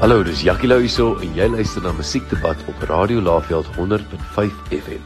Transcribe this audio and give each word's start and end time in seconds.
Hallo, 0.00 0.22
dis 0.24 0.40
Jackie 0.40 0.64
Lou 0.64 0.78
hierso 0.80 1.18
en 1.20 1.34
jy 1.36 1.44
luister 1.52 1.82
na 1.84 1.90
Musiekdebat 1.92 2.56
op 2.72 2.84
Radio 2.88 3.20
Laveld 3.20 3.66
100.5 3.76 4.54
FM. 4.72 5.02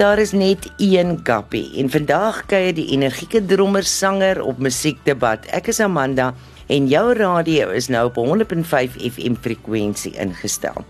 Daar 0.00 0.16
is 0.22 0.32
net 0.32 0.64
een 0.80 1.18
kappie 1.28 1.76
en 1.76 1.90
vandag 1.92 2.38
kuier 2.48 2.72
die 2.72 2.86
energieke 2.96 3.42
drummer 3.44 3.84
sanger 3.84 4.40
op 4.40 4.64
Musiekdebat. 4.64 5.44
Ek 5.52 5.68
is 5.68 5.82
Amanda 5.84 6.30
en 6.72 6.88
jou 6.88 7.04
radio 7.20 7.68
is 7.68 7.92
nou 7.92 8.06
op 8.08 8.16
100.5 8.16 8.96
FM 9.12 9.36
frekwensie 9.44 10.16
ingestel. 10.16 10.86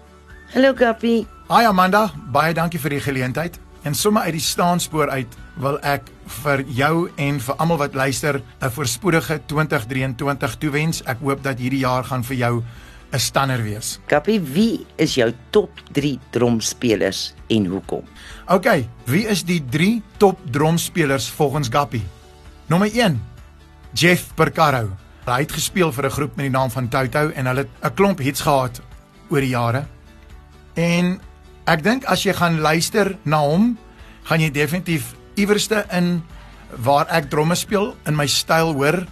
Hallo 0.54 0.70
kappie. 0.78 1.24
Hi 1.50 1.66
Amanda, 1.66 2.12
baie 2.30 2.54
dankie 2.54 2.78
vir 2.78 3.00
die 3.00 3.02
geleentheid. 3.02 3.58
En 3.82 3.98
sommer 3.98 4.30
uit 4.30 4.38
die 4.38 4.46
staanspoor 4.46 5.10
uit 5.10 5.40
wil 5.58 5.82
ek 5.82 6.06
vir 6.44 6.62
jou 6.70 7.08
en 7.18 7.42
vir 7.42 7.58
almal 7.58 7.82
wat 7.82 7.98
luister 7.98 8.38
'n 8.62 8.70
voorspoedige 8.70 9.40
2023 9.46 10.54
toewens. 10.62 11.02
Ek 11.02 11.18
hoop 11.18 11.42
dat 11.42 11.58
hierdie 11.58 11.82
jaar 11.82 12.04
gaan 12.04 12.22
vir 12.22 12.36
jou 12.36 12.62
'n 13.12 13.18
stanner 13.18 13.62
wees. 13.62 13.98
Kappie, 14.06 14.40
wie 14.40 14.86
is 14.96 15.14
jou 15.14 15.32
top 15.50 15.70
3 15.92 16.18
drumspelers 16.30 17.34
en 17.48 17.66
hoekom? 17.66 18.04
OK, 18.48 18.84
wie 19.04 19.26
is 19.26 19.44
die 19.44 19.60
3 19.64 20.02
top 20.18 20.38
drumspelers 20.52 21.28
volgens 21.28 21.68
Gappie? 21.68 22.04
Nommer 22.66 22.90
1, 22.92 23.20
Jeff 23.92 24.34
Percaro. 24.34 24.90
Hy 25.24 25.40
het 25.44 25.52
gespeel 25.52 25.92
vir 25.92 26.04
'n 26.04 26.10
groep 26.10 26.36
met 26.36 26.44
die 26.44 26.56
naam 26.56 26.70
van 26.70 26.88
Toto 26.88 27.30
en 27.30 27.46
hulle 27.46 27.64
het 27.64 27.70
'n 27.82 27.94
klomp 27.94 28.18
hits 28.18 28.40
gehad 28.40 28.80
oor 29.30 29.40
die 29.40 29.56
jare. 29.56 29.86
En 30.74 31.20
ek 31.66 31.82
dink 31.82 32.04
as 32.04 32.22
jy 32.22 32.32
gaan 32.32 32.60
luister 32.60 33.16
na 33.24 33.40
hom, 33.40 33.78
gaan 34.24 34.40
jy 34.40 34.50
definitief 34.50 35.14
iewerste 35.36 35.84
in 35.92 36.22
waar 36.76 37.06
ek 37.08 37.30
dromme 37.30 37.54
speel 37.54 37.96
in 38.06 38.16
my 38.16 38.26
styl 38.26 38.74
hoor 38.74 39.06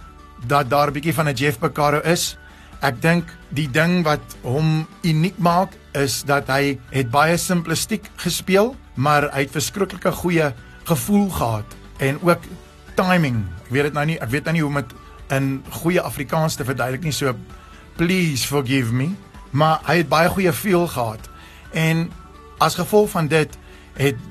dat 0.47 0.69
daar 0.69 0.87
'n 0.87 0.93
bietjie 0.93 1.13
van 1.13 1.27
'n 1.27 1.35
Jeff 1.35 1.59
Percaro 1.59 2.01
is. 2.01 2.37
Ek 2.85 2.99
dink 3.01 3.29
die 3.49 3.67
ding 3.71 4.03
wat 4.05 4.21
hom 4.43 4.85
uniek 5.01 5.37
maak 5.41 5.73
is 5.97 6.21
dat 6.29 6.49
hy 6.53 6.77
het 6.93 7.09
baie 7.09 7.37
simplistiek 7.41 8.05
gespeel, 8.21 8.75
maar 8.95 9.31
hy 9.33 9.47
het 9.47 9.55
verskriklike 9.55 10.11
goeie 10.21 10.51
gevoel 10.87 11.29
gehad 11.33 11.77
en 11.97 12.19
ook 12.21 12.45
timing. 12.95 13.41
Ek 13.65 13.71
weet 13.73 13.89
dit 13.89 13.97
nou 13.97 14.05
nie, 14.05 14.19
ek 14.21 14.29
weet 14.29 14.45
nou 14.45 14.53
nie 14.53 14.63
hoe 14.65 14.71
om 14.71 14.81
dit 14.81 14.93
in 15.33 15.47
goeie 15.81 16.01
Afrikaans 16.01 16.55
te 16.55 16.65
verduidelik 16.67 17.07
nie 17.09 17.15
so 17.15 17.33
please 17.97 18.45
forgive 18.45 18.93
me, 18.93 19.09
maar 19.51 19.81
hy 19.89 20.01
het 20.03 20.09
baie 20.09 20.29
goeie 20.29 20.53
feel 20.53 20.85
gehad. 20.87 21.29
En 21.73 22.07
as 22.61 22.77
gevolg 22.77 23.09
van 23.15 23.27
dit 23.27 23.57
het 23.97 24.21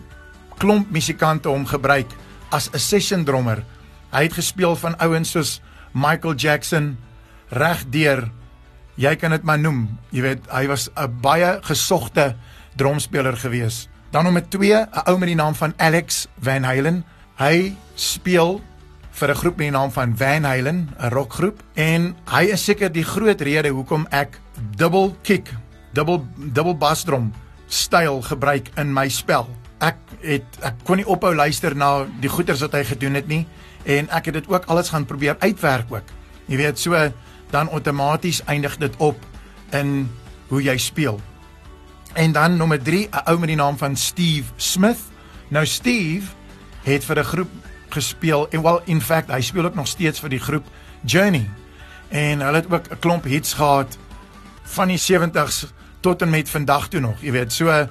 klomp 0.63 0.91
musikante 0.95 1.51
hom 1.51 1.67
gebruik 1.67 2.15
as 2.51 2.71
'n 2.73 2.79
session 2.79 3.25
drummer. 3.25 3.65
Hy 4.13 4.23
het 4.23 4.33
gespeel 4.39 4.77
van 4.77 4.97
ouens 4.99 5.31
soos 5.31 5.61
Michael 5.93 6.35
Jackson, 6.35 6.97
regdeur 7.51 8.31
jy 8.97 9.13
kan 9.21 9.31
dit 9.31 9.45
maar 9.45 9.61
noem. 9.61 9.87
Jy 10.11 10.23
weet, 10.25 10.47
hy 10.51 10.67
was 10.67 10.89
'n 10.97 11.21
baie 11.21 11.61
gesogte 11.63 12.35
drumspeler 12.77 13.37
gewees. 13.37 13.89
Dan 14.11 14.25
nommer 14.25 14.49
2, 14.49 14.73
'n 14.73 14.89
ou 15.07 15.19
met 15.19 15.29
die 15.29 15.37
naam 15.37 15.55
van 15.55 15.75
Alex 15.77 16.27
Van 16.41 16.63
Halen. 16.65 17.05
Hy 17.37 17.77
speel 17.95 18.63
vir 19.11 19.31
'n 19.31 19.35
groep 19.35 19.57
met 19.57 19.67
die 19.67 19.79
naam 19.79 19.91
van 19.93 20.17
Van 20.17 20.45
Halen, 20.45 20.89
'n 20.99 21.09
rockgroep 21.11 21.63
en 21.75 22.17
hy 22.25 22.43
is 22.53 22.65
seker 22.65 22.93
die 22.93 23.05
groot 23.05 23.41
rede 23.41 23.69
hoekom 23.69 24.07
ek 24.11 24.41
double 24.77 25.15
kick, 25.23 25.53
double 25.93 26.21
double 26.53 26.75
bass 26.75 27.05
drum 27.05 27.33
styl 27.69 28.23
gebruik 28.23 28.71
in 28.77 28.93
my 28.93 29.09
spel. 29.09 29.49
Ek 29.81 29.97
het 30.21 30.45
ek 30.63 30.75
kon 30.85 30.97
nie 30.97 31.07
ophou 31.07 31.35
luister 31.35 31.77
na 31.77 32.07
die 32.21 32.29
goeters 32.29 32.61
wat 32.61 32.73
hy 32.73 32.85
gedoen 32.85 33.15
het 33.15 33.29
nie 33.29 33.47
en 33.85 34.09
ek 34.11 34.25
het 34.25 34.35
dit 34.35 34.49
ook 34.49 34.65
alles 34.67 34.89
gaan 34.89 35.05
probeer 35.05 35.37
uitwerk 35.39 35.93
ook. 35.93 36.05
Jy 36.47 36.57
weet 36.57 36.79
so 36.79 37.13
dan 37.51 37.71
outomaties 37.71 38.45
eindig 38.45 38.77
dit 38.77 38.97
op 38.97 39.19
in 39.71 40.11
hoe 40.49 40.63
jy 40.63 40.77
speel. 40.79 41.21
En 42.13 42.33
dan 42.33 42.57
nommer 42.57 42.83
3, 42.83 43.09
'n 43.11 43.21
ou 43.25 43.39
met 43.39 43.49
die 43.49 43.57
naam 43.57 43.79
van 43.79 43.97
Steve 43.97 44.53
Smith. 44.57 44.99
Nou 45.49 45.67
Steve 45.67 46.27
het 46.83 47.05
vir 47.05 47.19
'n 47.19 47.25
groep 47.25 47.51
gespeel 47.89 48.49
en 48.51 48.63
wel 48.63 48.81
in 48.85 49.01
fact 49.01 49.31
hy 49.31 49.41
speel 49.41 49.65
ook 49.65 49.75
nog 49.75 49.87
steeds 49.87 50.21
vir 50.21 50.29
die 50.29 50.41
groep 50.41 50.65
Journey. 51.05 51.51
En 52.09 52.41
hulle 52.41 52.57
het 52.57 52.73
ook 52.73 52.89
'n 52.91 52.99
klomp 52.99 53.25
hits 53.25 53.53
gehad 53.53 53.99
van 54.63 54.89
die 54.89 54.99
70s 54.99 55.67
tot 56.01 56.23
en 56.23 56.31
met 56.31 56.49
vandag 56.49 56.89
toe 56.89 57.01
nog. 57.01 57.21
Jy 57.21 57.33
weet, 57.33 57.53
so 57.53 57.89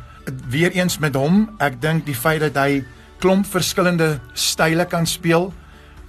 weer 0.48 0.72
eens 0.72 0.98
met 0.98 1.16
hom, 1.16 1.50
ek 1.58 1.82
dink 1.82 2.06
die 2.06 2.16
feit 2.16 2.40
dat 2.40 2.56
hy 2.56 2.84
klomp 3.18 3.46
verskillende 3.46 4.20
style 4.34 4.86
kan 4.86 5.08
speel. 5.08 5.54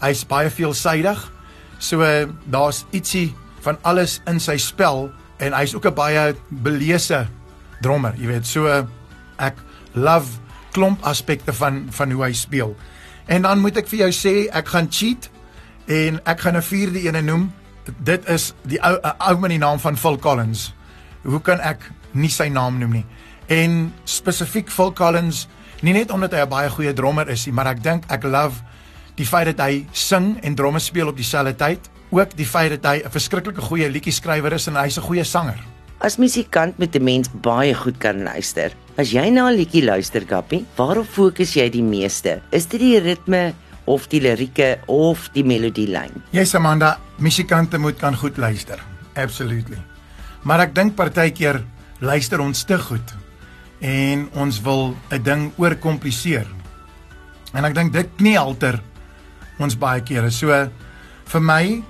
Hy's 0.00 0.26
baie 0.26 0.50
veelsidig. 0.50 1.32
So 1.78 2.04
daar's 2.44 2.84
ietsie 2.91 3.34
van 3.60 3.78
alles 3.82 4.20
in 4.26 4.41
sy 4.41 4.56
spel 4.56 5.10
en 5.42 5.53
hy's 5.53 5.75
ook 5.75 5.87
'n 5.87 5.94
baie 5.94 6.34
belese 6.48 7.26
drummer, 7.81 8.14
jy 8.16 8.26
weet. 8.26 8.47
So 8.47 8.87
ek 9.38 9.56
love 9.92 10.38
klomp 10.72 11.03
aspekte 11.03 11.53
van 11.53 11.87
van 11.91 12.10
hoe 12.10 12.25
hy 12.25 12.32
speel. 12.32 12.76
En 13.26 13.42
dan 13.42 13.60
moet 13.60 13.76
ek 13.76 13.88
vir 13.88 13.98
jou 13.98 14.12
sê, 14.12 14.34
ek 14.54 14.69
gaan 14.69 14.88
cheat 14.91 15.31
en 15.87 16.20
ek 16.25 16.41
gaan 16.41 16.56
'n 16.56 16.62
vierde 16.62 17.00
een 17.03 17.25
noem. 17.25 17.53
Dit 17.98 18.28
is 18.28 18.54
die 18.62 18.81
ou 18.82 18.98
ou 19.19 19.38
met 19.38 19.50
die 19.50 19.58
naam 19.58 19.78
van 19.78 19.97
Phil 19.97 20.19
Collins. 20.19 20.75
Hoe 21.22 21.41
kan 21.41 21.60
ek 21.60 21.91
nie 22.12 22.31
sy 22.31 22.48
naam 22.48 22.78
noem 22.78 22.91
nie? 22.91 23.06
En 23.47 23.93
spesifiek 24.04 24.70
Phil 24.70 24.93
Collins, 24.93 25.48
nie 25.81 25.93
net 25.93 26.10
omdat 26.10 26.32
hy 26.32 26.41
'n 26.41 26.48
baie 26.48 26.70
goeie 26.70 26.93
drummer 26.93 27.28
is 27.28 27.47
nie, 27.47 27.54
maar 27.54 27.66
ek 27.66 27.82
dink 27.82 28.04
ek 28.08 28.22
love 28.22 28.62
die 29.16 29.27
feit 29.27 29.47
dat 29.47 29.62
hy 29.65 29.84
sing 29.93 30.34
en 30.44 30.56
drome 30.56 30.81
speel 30.82 31.09
op 31.09 31.16
dieselfde 31.16 31.54
tyd, 31.56 31.88
ook 32.12 32.37
die 32.37 32.47
feit 32.47 32.77
dat 32.77 32.84
hy 32.84 33.03
'n 33.04 33.10
verskriklike 33.10 33.60
goeie 33.60 33.88
liedjie 33.88 34.12
skrywer 34.12 34.53
is 34.53 34.66
en 34.69 34.77
hy's 34.77 34.99
'n 34.99 35.03
goeie 35.03 35.25
sanger. 35.25 35.59
As 35.99 36.19
musikant 36.19 36.78
moet 36.78 36.94
'n 36.94 37.04
mens 37.04 37.28
baie 37.28 37.75
goed 37.75 37.99
kan 37.99 38.22
luister. 38.22 38.72
As 38.99 39.10
jy 39.10 39.31
na 39.31 39.49
'n 39.49 39.56
liedjie 39.56 39.84
luister, 39.84 40.22
Gappie, 40.26 40.65
waarop 40.76 41.06
fokus 41.06 41.55
jy 41.55 41.71
die 41.71 41.82
meeste? 41.82 42.41
Is 42.50 42.66
dit 42.66 42.81
die 42.81 42.99
ritme 42.99 43.55
of 43.84 44.06
die 44.09 44.21
lirieke 44.21 44.78
of 44.87 45.31
die 45.32 45.44
melodielyn? 45.44 46.22
Yes, 46.31 46.55
Amanda, 46.55 46.99
musikante 47.19 47.78
moet 47.78 47.99
kan 47.99 48.16
goed 48.16 48.37
luister. 48.37 48.78
Absolutely. 49.15 49.78
Maar 50.43 50.60
ek 50.60 50.75
dink 50.75 50.94
partykeer 50.94 51.65
luister 52.00 52.41
ons 52.41 52.65
te 52.65 52.78
goed 52.78 53.15
en 53.81 54.28
ons 54.34 54.60
wil 54.62 54.97
'n 55.10 55.22
ding 55.22 55.53
oorkompliseer. 55.56 56.47
En 57.53 57.65
ek 57.65 57.75
dink 57.75 57.93
dit 57.93 58.06
knie 58.16 58.38
alter 58.38 58.81
ons 59.59 59.78
baie 59.78 60.03
kere. 60.03 60.31
So 60.31 60.53
vir 61.27 61.41
my 61.43 61.83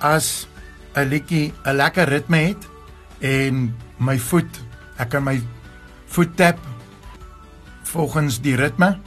as 0.00 0.46
'n 0.96 1.08
liedjie 1.08 1.52
'n 1.64 1.76
lekker 1.76 2.08
ritme 2.08 2.36
het 2.36 2.68
en 3.20 3.74
my 3.98 4.18
voet, 4.18 4.60
ek 4.98 5.08
kan 5.08 5.24
my 5.24 5.40
voet 6.06 6.36
tap 6.36 6.58
volgens 7.82 8.40
die 8.40 8.56
ritme 8.56 8.98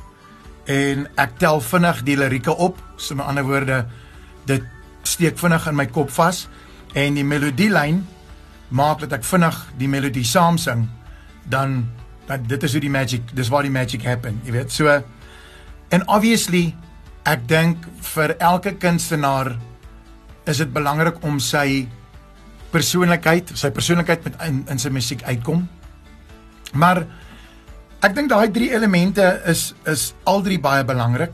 en 0.66 1.08
ek 1.18 1.38
tel 1.38 1.62
vinnig 1.62 2.04
die 2.04 2.18
lirieke 2.18 2.56
op. 2.58 2.78
So 2.96 3.16
met 3.16 3.26
ander 3.26 3.44
woorde, 3.44 3.86
dit 4.46 4.64
steek 5.04 5.38
vinnig 5.38 5.68
in 5.68 5.76
my 5.76 5.86
kop 5.86 6.10
vas 6.10 6.48
en 6.94 7.14
die 7.14 7.26
melodielyn 7.26 8.06
maak 8.70 9.00
dat 9.00 9.14
ek 9.20 9.24
vinnig 9.24 9.58
die 9.78 9.90
melodie 9.90 10.26
saam 10.26 10.58
sing, 10.58 10.88
dan 11.44 11.86
dan 12.26 12.42
dit 12.50 12.64
is 12.64 12.72
hoe 12.72 12.82
die 12.82 12.90
magic, 12.90 13.22
dis 13.38 13.52
waar 13.54 13.62
die 13.62 13.72
magic 13.72 14.02
happen, 14.02 14.40
jy 14.44 14.52
weet. 14.52 14.72
So 14.74 14.90
en 15.94 16.08
obviously 16.08 16.74
Ek 17.25 17.47
dink 17.50 17.86
vir 18.13 18.36
elke 18.38 18.75
kunstenaar 18.78 19.56
is 20.46 20.59
dit 20.62 20.74
belangrik 20.74 21.18
om 21.25 21.40
sy 21.41 21.88
persoonlikheid, 22.69 23.56
sy 23.58 23.72
persoonlikheid 23.74 24.28
met 24.28 24.38
in, 24.46 24.62
in 24.69 24.81
sy 24.81 24.91
musiek 24.94 25.24
uitkom. 25.25 25.64
Maar 26.78 27.02
ek 28.05 28.14
dink 28.14 28.29
daai 28.29 28.52
drie 28.53 28.70
elemente 28.76 29.26
is 29.50 29.72
is 29.90 30.11
al 30.29 30.44
drie 30.46 30.59
baie 30.61 30.85
belangrik. 30.85 31.34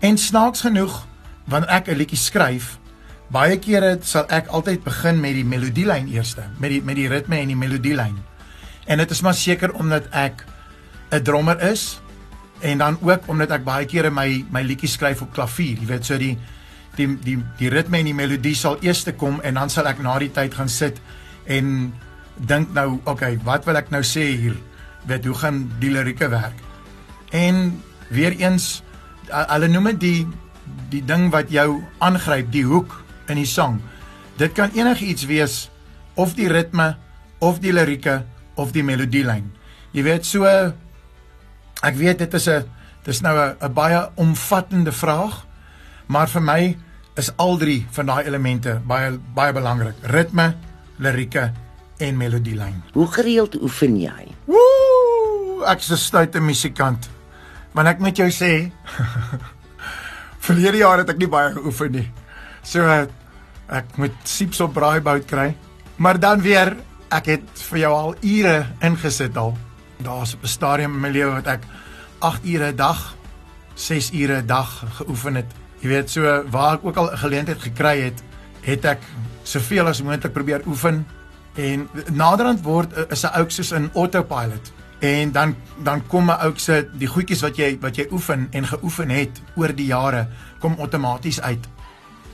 En 0.00 0.16
snaaks 0.16 0.64
genoeg 0.64 1.02
wanneer 1.44 1.76
ek 1.76 1.88
'n 1.88 1.98
liedjie 1.98 2.20
skryf, 2.20 2.78
baie 3.28 3.58
kere 3.58 3.98
sal 4.02 4.24
ek 4.32 4.48
altyd 4.48 4.84
begin 4.84 5.20
met 5.20 5.34
die 5.34 5.44
melodielyn 5.44 6.08
eerste, 6.08 6.48
met 6.58 6.70
die 6.70 6.82
met 6.82 6.96
die 6.96 7.08
ritme 7.08 7.36
en 7.36 7.52
die 7.52 7.56
melodielyn. 7.56 8.16
En 8.86 8.98
dit 8.98 9.10
is 9.10 9.20
maar 9.20 9.34
seker 9.34 9.72
omdat 9.74 10.08
ek 10.12 10.46
'n 11.12 11.22
drummer 11.22 11.60
is 11.60 12.00
en 12.60 12.78
dan 12.78 12.98
ook 13.02 13.28
omdat 13.28 13.52
ek 13.58 13.64
baie 13.64 13.86
kere 13.86 14.10
my 14.10 14.44
my 14.50 14.62
liedjies 14.66 14.96
skryf 14.98 15.22
op 15.22 15.32
klavier, 15.34 15.78
jy 15.78 15.86
weet 15.86 16.04
so 16.08 16.18
die 16.18 16.34
die 16.96 17.08
die 17.22 17.38
die 17.58 17.70
ritme 17.70 18.00
en 18.00 18.10
die 18.10 18.16
melodie 18.16 18.56
sal 18.58 18.78
eers 18.82 19.04
kom 19.16 19.40
en 19.46 19.54
dan 19.54 19.70
sal 19.70 19.86
ek 19.86 20.02
na 20.02 20.18
die 20.18 20.32
tyd 20.34 20.54
gaan 20.54 20.68
sit 20.68 20.98
en 21.46 21.92
dink 22.38 22.70
nou, 22.74 23.00
okay, 23.10 23.38
wat 23.46 23.66
wil 23.66 23.78
ek 23.78 23.90
nou 23.90 24.02
sê 24.06 24.30
hier? 24.38 24.56
Weet 25.08 25.26
hoe 25.26 25.34
gaan 25.34 25.64
die 25.82 25.90
lirieke 25.90 26.28
werk? 26.30 26.58
En 27.34 27.80
weer 28.14 28.36
eens 28.38 28.82
hulle 29.28 29.68
noem 29.68 29.92
dit 29.92 30.00
die 30.00 30.20
die 30.92 31.02
ding 31.04 31.28
wat 31.32 31.50
jou 31.52 31.82
aangryp, 32.04 32.48
die 32.52 32.64
hoek 32.64 32.94
in 33.28 33.40
die 33.40 33.48
sang. 33.48 33.78
Dit 34.40 34.54
kan 34.56 34.72
enigiets 34.76 35.26
wees 35.28 35.56
of 36.16 36.34
die 36.38 36.48
ritme 36.48 36.94
of 37.44 37.60
die 37.60 37.72
lirieke 37.72 38.22
of 38.56 38.72
die 38.72 38.84
melodielyn. 38.84 39.50
Jy 39.92 40.04
weet 40.06 40.28
so 40.28 40.48
Ek 41.82 41.94
weet 41.94 42.18
dit 42.18 42.34
is 42.34 42.48
'n 42.48 42.64
dis 43.04 43.20
nou 43.20 43.34
'n 43.38 43.72
baie 43.72 44.10
omvattende 44.16 44.92
vraag, 44.92 45.46
maar 46.06 46.28
vir 46.28 46.42
my 46.42 46.76
is 47.16 47.30
al 47.36 47.56
drie 47.56 47.86
van 47.90 48.06
daai 48.06 48.24
elemente 48.26 48.80
baie 48.86 49.18
baie 49.34 49.52
belangrik. 49.52 49.94
Ritme, 50.02 50.54
lirieke 50.96 51.52
en 51.98 52.16
melodielyn. 52.16 52.82
Hoe 52.92 53.06
gereeld 53.06 53.62
oefen 53.62 54.00
jy? 54.00 54.34
Woe! 54.44 55.64
Ek 55.66 55.78
is 55.78 55.90
'n 55.90 55.96
stoute 55.96 56.40
musikant. 56.40 57.08
Want 57.72 57.88
ek 57.88 57.98
moet 57.98 58.16
jou 58.16 58.30
sê, 58.30 58.72
verlede 60.46 60.76
jaar 60.76 60.98
het 60.98 61.10
ek 61.10 61.18
nie 61.18 61.28
baie 61.28 61.52
geoefen 61.52 61.92
nie. 61.92 62.10
So 62.62 62.82
ek 63.68 63.96
moet 63.96 64.14
sieps 64.24 64.60
op 64.60 64.72
braaibout 64.74 65.26
kry. 65.26 65.54
Maar 65.96 66.18
dan 66.18 66.40
weer, 66.40 66.76
ek 67.10 67.26
het 67.26 67.62
vir 67.70 67.78
jou 67.78 67.92
al 67.94 68.14
ure 68.22 68.66
ingesit 68.80 69.36
al. 69.36 69.56
Daar's 70.02 70.34
'n 70.34 70.46
stadium 70.46 70.94
in 70.94 71.00
my 71.00 71.10
lewe 71.10 71.30
wat 71.30 71.46
ek 71.46 71.62
8 72.18 72.44
ure 72.44 72.72
'n 72.72 72.76
dag, 72.76 73.14
6 73.74 74.10
ure 74.12 74.42
'n 74.42 74.46
dag 74.46 74.84
geoefen 74.94 75.34
het. 75.34 75.52
Jy 75.80 75.88
weet 75.88 76.10
so 76.10 76.44
waar 76.50 76.74
ek 76.74 76.84
ook 76.84 76.96
al 76.96 77.10
'n 77.12 77.18
geleentheid 77.18 77.62
gekry 77.62 78.00
het, 78.00 78.22
het 78.60 78.84
ek 78.84 79.02
soveel 79.42 79.86
as 79.86 80.02
moontlik 80.02 80.32
probeer 80.32 80.62
oefen 80.66 81.06
en 81.54 81.88
naderhand 82.12 82.62
word 82.62 82.92
is 83.10 83.24
'n 83.24 83.34
ou 83.38 83.44
soos 83.48 83.72
'n 83.72 83.90
autopilot 83.94 84.72
en 84.98 85.32
dan 85.32 85.56
dan 85.82 86.06
kom 86.06 86.30
'n 86.30 86.40
ou 86.44 86.52
se 86.56 86.88
die 86.92 87.08
goedjies 87.08 87.40
wat 87.40 87.56
jy 87.56 87.78
wat 87.80 87.96
jy 87.96 88.06
oefen 88.10 88.48
en 88.50 88.66
geoefen 88.66 89.10
het 89.10 89.42
oor 89.56 89.74
die 89.74 89.86
jare 89.86 90.28
kom 90.58 90.76
outomaties 90.78 91.40
uit. 91.40 91.68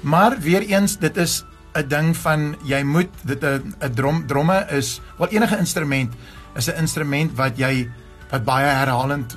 Maar 0.00 0.38
weer 0.40 0.62
eens 0.62 0.98
dit 0.98 1.16
is 1.16 1.44
'n 1.74 1.88
ding 1.88 2.16
van 2.16 2.56
jy 2.64 2.82
moet 2.82 3.10
dit 3.22 3.44
'n 3.44 3.74
'n 3.80 3.94
drom 3.94 4.26
dromme 4.26 4.66
is 4.70 5.00
wel 5.18 5.28
enige 5.28 5.58
instrument 5.58 6.14
is 6.56 6.68
'n 6.68 6.78
instrument 6.78 7.36
wat 7.36 7.58
jy 7.58 7.88
wat 8.30 8.44
baie 8.44 8.66
herhalend 8.66 9.36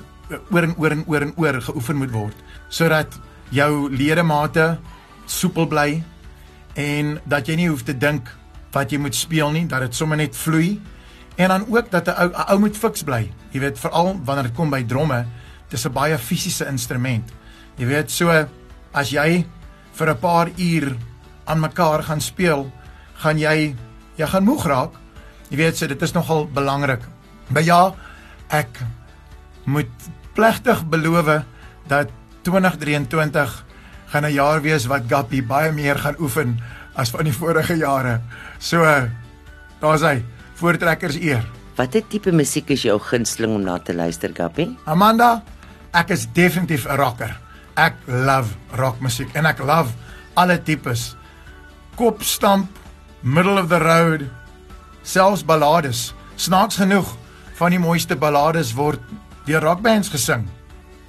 oor 0.50 0.62
en 0.62 0.74
oor 0.76 0.90
en 0.90 1.04
oor 1.06 1.22
en 1.22 1.32
oor 1.36 1.60
geoefen 1.60 1.96
moet 1.96 2.10
word 2.10 2.36
sodat 2.68 3.20
jou 3.50 3.90
ledemate 3.90 4.78
soepel 5.26 5.66
bly 5.66 6.02
en 6.78 7.18
dat 7.24 7.48
jy 7.48 7.56
nie 7.56 7.68
hoef 7.68 7.84
te 7.84 7.96
dink 7.96 8.28
wat 8.74 8.92
jy 8.92 9.00
moet 9.00 9.16
speel 9.16 9.50
nie, 9.54 9.64
dat 9.68 9.86
dit 9.86 9.96
sommer 9.96 10.18
net 10.20 10.36
vloei 10.36 10.76
en 11.38 11.52
dan 11.54 11.66
ook 11.68 11.90
dat 11.90 12.08
'n 12.08 12.14
ou 12.22 12.28
'n 12.28 12.52
ou 12.52 12.58
moet 12.58 12.76
fiks 12.76 13.02
bly. 13.02 13.30
Jy 13.52 13.60
weet 13.60 13.78
veral 13.78 14.20
wanneer 14.24 14.44
dit 14.44 14.54
kom 14.54 14.70
by 14.70 14.82
dromme, 14.82 15.26
dis 15.70 15.86
'n 15.86 15.92
baie 15.92 16.18
fisiese 16.18 16.66
instrument. 16.66 17.32
Jy 17.76 17.86
weet 17.86 18.10
so 18.10 18.48
as 18.92 19.10
jy 19.10 19.46
vir 19.92 20.08
'n 20.10 20.18
paar 20.18 20.48
uur 20.56 20.96
aan 21.44 21.60
mekaar 21.60 22.02
gaan 22.02 22.20
speel, 22.20 22.72
gaan 23.14 23.38
jy 23.38 23.74
jy 24.16 24.26
gaan 24.26 24.44
moeg 24.44 24.66
raak. 24.66 24.90
Jy 25.48 25.56
weet 25.56 25.76
so 25.76 25.86
dit 25.86 26.02
is 26.02 26.12
nogal 26.12 26.46
belangrik. 26.52 27.02
Maar 27.48 27.64
ja, 27.64 27.94
ek 28.52 28.80
moet 29.64 30.10
plegtig 30.36 30.84
beloof 30.88 31.30
dat 31.88 32.12
2023 32.42 33.64
gaan 34.08 34.24
'n 34.24 34.32
jaar 34.32 34.60
wees 34.60 34.86
wat 34.86 35.08
Gappy 35.08 35.42
baie 35.44 35.72
meer 35.72 35.98
gaan 35.98 36.16
oefen 36.18 36.60
as 36.94 37.10
van 37.10 37.24
die 37.24 37.32
vorige 37.32 37.76
jare. 37.76 38.20
So 38.58 38.82
daar's 39.80 40.02
hy, 40.02 40.24
voortrekkers 40.54 41.16
eer. 41.16 41.44
Watter 41.76 42.02
tipe 42.08 42.32
musiek 42.32 42.70
is 42.70 42.82
jou 42.82 42.98
gunsteling 42.98 43.54
om 43.54 43.62
na 43.62 43.78
te 43.78 43.94
luister, 43.94 44.30
Gappy? 44.34 44.76
Amanda, 44.84 45.42
ek 45.92 46.10
is 46.10 46.26
definitief 46.32 46.86
'n 46.86 46.96
rocker. 46.96 47.38
Ek 47.76 47.94
love 48.06 48.54
rockmusiek 48.74 49.34
en 49.34 49.46
ek 49.46 49.58
love 49.58 49.92
alle 50.34 50.62
tipes. 50.62 51.16
Kopstamp, 51.94 52.68
middle 53.22 53.60
of 53.60 53.68
the 53.68 53.78
road, 53.78 54.30
selfs 55.02 55.44
ballades. 55.44 56.14
Snaaks 56.36 56.76
genoeg, 56.76 57.16
van 57.58 57.74
die 57.74 57.80
mooiste 57.82 58.16
ballades 58.16 58.72
word 58.78 59.02
deur 59.48 59.64
rockbands 59.64 60.10
gesing. 60.12 60.46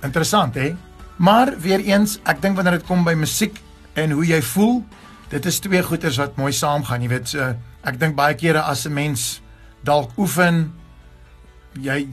Interessant, 0.03 0.55
hè? 0.55 0.73
Maar 1.19 1.51
weer 1.59 1.83
eens, 1.83 2.17
ek 2.23 2.41
dink 2.41 2.55
wanneer 2.55 2.79
dit 2.79 2.87
kom 2.87 3.03
by 3.03 3.13
musiek 3.19 3.59
en 3.99 4.15
hoe 4.15 4.25
jy 4.25 4.39
voel, 4.53 4.79
dit 5.29 5.45
is 5.45 5.59
twee 5.61 5.81
goeters 5.83 6.17
wat 6.21 6.39
mooi 6.39 6.53
saamgaan. 6.55 7.03
Jy 7.03 7.11
weet, 7.11 7.31
so, 7.33 7.51
ek 7.85 7.99
dink 7.99 8.15
baie 8.17 8.37
kere 8.39 8.63
as 8.63 8.85
'n 8.87 8.93
mens 8.93 9.41
dalk 9.83 10.11
oefen, 10.17 10.73
jy 11.79 12.07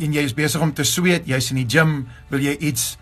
en 0.00 0.12
jy 0.12 0.22
is 0.24 0.34
besig 0.34 0.60
om 0.60 0.72
te 0.72 0.84
sweet, 0.84 1.26
jy's 1.26 1.50
in 1.50 1.56
die 1.56 1.68
gim, 1.68 2.08
wil 2.30 2.40
jy 2.40 2.56
iets 2.58 2.96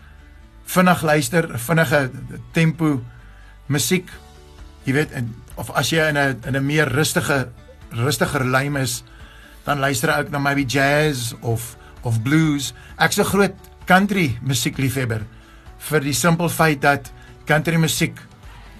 vinnig 0.65 1.01
luister, 1.01 1.59
vinnige 1.59 2.11
tempo 2.51 3.01
musiek. 3.67 4.09
Jy 4.83 4.93
weet, 4.93 5.11
en, 5.11 5.35
of 5.55 5.71
as 5.71 5.89
jy 5.89 6.09
in 6.09 6.17
'n 6.17 6.41
in 6.45 6.55
'n 6.55 6.65
meer 6.65 6.87
rustige 6.87 7.49
rustiger 7.91 8.45
lyn 8.45 8.77
is, 8.77 9.03
dan 9.65 9.79
luister 9.79 10.09
ek 10.09 10.31
na 10.31 10.39
maybe 10.39 10.65
jazz 10.65 11.33
of 11.41 11.75
of 12.03 12.21
blues. 12.23 12.73
Ek's 12.97 13.19
'n 13.19 13.25
groot 13.25 13.55
country 13.85 14.37
musiekliefhebber 14.41 15.25
vir 15.79 15.99
die 15.99 16.13
simpel 16.13 16.49
feit 16.49 16.81
dat 16.81 17.11
country 17.45 17.77
musiek 17.77 18.17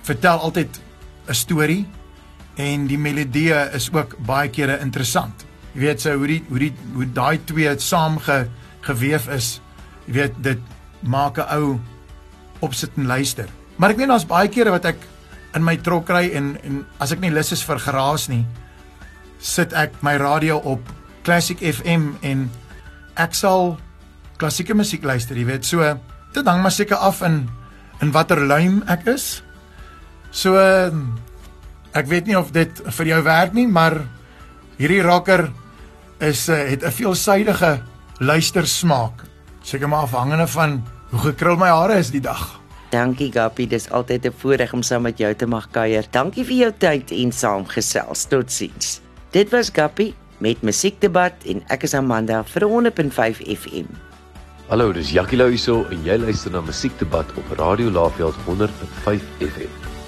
vertel 0.04 0.40
altyd 0.40 0.80
'n 1.28 1.34
storie 1.34 1.86
en 2.58 2.88
die 2.88 2.98
melodie 2.98 3.54
is 3.74 3.90
ook 3.94 4.18
baie 4.26 4.50
kere 4.50 4.80
interessant. 4.80 5.46
Jy 5.74 5.80
weet 5.80 6.02
so 6.02 6.18
hoe 6.18 6.28
die 6.28 6.44
hoe 6.50 6.60
die 6.60 6.74
hoe 6.94 7.06
daai 7.06 7.40
twee 7.46 7.80
saam 7.80 8.18
ge, 8.20 8.48
geweef 8.82 9.28
is. 9.28 9.62
Jy 10.08 10.14
weet 10.14 10.44
dit 10.44 10.60
maak 11.02 11.38
'n 11.38 11.48
ou 11.58 11.80
opsit 12.60 12.92
en 12.98 13.06
luister. 13.06 13.48
Maar 13.78 13.92
ek 13.92 13.98
weet 13.98 14.08
daar's 14.08 14.26
baie 14.26 14.48
kere 14.48 14.72
wat 14.72 14.86
ek 14.86 14.98
in 15.56 15.64
my 15.64 15.78
trok 15.78 16.06
kry 16.06 16.30
en 16.34 16.58
en 16.64 16.86
as 17.00 17.12
ek 17.12 17.20
nie 17.20 17.32
lus 17.32 17.52
is 17.52 17.64
vir 17.64 17.80
geraas 17.80 18.28
nie, 18.30 18.46
sit 19.40 19.74
ek 19.74 19.96
my 20.04 20.18
radio 20.20 20.60
op 20.68 20.84
Classic 21.24 21.60
FM 21.60 22.14
en 22.22 22.50
ek 23.20 23.36
sal 23.36 23.78
klassieke 24.40 24.76
musiek 24.76 25.04
luister, 25.04 25.38
jy 25.38 25.48
weet. 25.48 25.66
So 25.68 25.84
dit 26.36 26.46
hang 26.46 26.62
maar 26.64 26.76
seker 26.76 27.00
af 27.00 27.24
in 27.26 27.48
in 28.04 28.14
watter 28.16 28.40
luim 28.40 28.84
ek 28.88 29.08
is. 29.12 29.42
So 30.32 30.56
ek 30.56 32.08
weet 32.08 32.30
nie 32.30 32.38
of 32.38 32.54
dit 32.56 32.82
vir 33.00 33.12
jou 33.16 33.24
werk 33.26 33.56
nie, 33.58 33.68
maar 33.68 33.98
hierdie 34.80 35.02
rocker 35.04 35.50
is 36.20 36.48
het 36.48 36.84
'n 36.84 36.92
veelsidige 36.92 37.82
luistersmaak. 38.20 39.26
Seker 39.64 39.90
maar 39.90 40.04
afhangende 40.04 40.48
van 40.48 40.84
hoe 41.10 41.20
gekrul 41.20 41.56
my 41.56 41.68
hare 41.68 41.98
is 41.98 42.12
die 42.12 42.22
dag. 42.22 42.60
Dankie 42.90 43.32
Gappie, 43.32 43.68
dis 43.68 43.90
altyd 43.90 44.26
'n 44.26 44.34
voorreg 44.38 44.74
om 44.74 44.82
saam 44.82 45.02
met 45.02 45.18
jou 45.18 45.36
te 45.36 45.46
mag 45.46 45.70
kuier. 45.72 46.06
Dankie 46.12 46.46
vir 46.46 46.56
jou 46.56 46.74
tyd 46.78 47.12
en 47.12 47.32
saamgesels. 47.32 48.26
Totsiens. 48.26 49.09
Dit 49.30 49.50
was 49.50 49.70
Gappie 49.74 50.16
met 50.38 50.62
musiekdebat 50.66 51.44
en 51.46 51.60
ek 51.70 51.84
is 51.86 51.94
Amanda 51.94 52.40
vir 52.50 52.64
100.5 52.66 53.44
FM. 53.54 53.92
Hallo, 54.72 54.90
dis 54.94 55.12
Jackie 55.14 55.38
Lou 55.38 55.52
hierso 55.54 55.84
en 55.94 56.02
jy 56.02 56.18
luister 56.18 56.50
na 56.56 56.64
Musiekdebat 56.66 57.30
op 57.38 57.54
Radio 57.62 57.94
Laveld 57.94 58.42
100.5 58.48 59.30
FM. 59.52 59.99